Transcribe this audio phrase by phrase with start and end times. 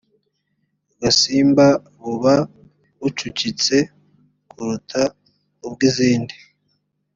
[1.01, 1.65] gasimba
[2.03, 2.35] buba
[3.01, 3.77] bucucitse
[4.51, 5.01] kuruta
[5.67, 6.35] ubw izindi